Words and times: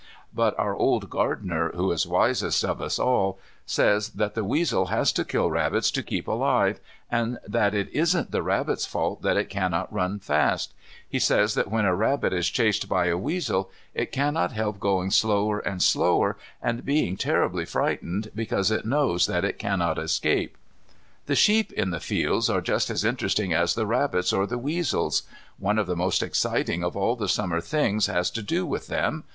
But 0.33 0.57
our 0.57 0.75
old 0.75 1.11
gardener, 1.11 1.69
who 1.75 1.91
is 1.91 2.07
wisest 2.07 2.65
of 2.65 2.81
us 2.81 2.97
all, 2.97 3.37
says 3.67 4.09
that 4.13 4.33
the 4.33 4.43
weasel 4.43 4.87
has 4.87 5.11
to 5.11 5.23
kill 5.23 5.51
rabbits 5.51 5.91
to 5.91 6.01
keep 6.01 6.27
alive, 6.27 6.79
and 7.11 7.37
that 7.47 7.75
it 7.75 7.87
isn't 7.91 8.31
the 8.31 8.41
rabbit's 8.41 8.87
fault 8.87 9.21
that 9.21 9.37
it 9.37 9.47
cannot 9.47 9.93
run 9.93 10.17
fast. 10.17 10.73
He 11.07 11.19
says 11.19 11.53
that 11.53 11.69
when 11.69 11.85
a 11.85 11.93
rabbit 11.93 12.33
is 12.33 12.49
chased 12.49 12.89
by 12.89 13.09
a 13.09 13.15
weasel 13.15 13.69
it 13.93 14.11
cannot 14.11 14.53
help 14.53 14.79
going 14.79 15.11
slower 15.11 15.59
and 15.59 15.83
slower, 15.83 16.35
and 16.63 16.83
being 16.83 17.15
terribly 17.15 17.63
frightened 17.65 18.31
because 18.33 18.71
it 18.71 18.87
knows 18.87 19.27
that 19.27 19.45
it 19.45 19.59
cannot 19.59 19.99
escape. 19.99 20.57
The 21.27 21.35
sheep 21.35 21.71
in 21.73 21.91
the 21.91 21.99
fields 21.99 22.49
are 22.49 22.59
just 22.61 22.89
as 22.89 23.05
interesting 23.05 23.53
as 23.53 23.75
the 23.75 23.85
rabbits 23.85 24.33
or 24.33 24.47
the 24.47 24.57
weasels. 24.57 25.21
One 25.59 25.77
of 25.77 25.85
the 25.85 25.95
most 25.95 26.23
exciting 26.23 26.83
of 26.83 26.97
all 26.97 27.15
the 27.15 27.29
Summer 27.29 27.61
things 27.61 28.07
has 28.07 28.31
to 28.31 28.41
do 28.41 28.65
with 28.65 28.87
them. 28.87 29.25